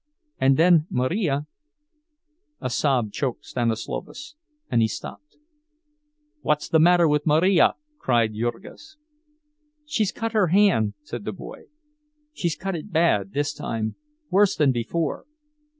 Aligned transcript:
And 0.39 0.57
then 0.57 0.87
Marija—" 0.89 1.45
A 2.59 2.69
sob 2.71 3.11
choked 3.11 3.45
Stanislovas, 3.45 4.33
and 4.67 4.81
he 4.81 4.87
stopped. 4.87 5.37
"What's 6.41 6.67
the 6.69 6.79
matter 6.79 7.07
with 7.07 7.27
Marija?" 7.27 7.75
cried 7.99 8.33
Jurgis. 8.33 8.97
"She's 9.85 10.11
cut 10.11 10.31
her 10.31 10.47
hand!" 10.47 10.95
said 11.03 11.23
the 11.23 11.31
boy. 11.33 11.65
"She's 12.33 12.55
cut 12.55 12.75
it 12.75 12.91
bad, 12.91 13.33
this 13.33 13.53
time, 13.53 13.93
worse 14.31 14.55
than 14.55 14.71
before. 14.71 15.27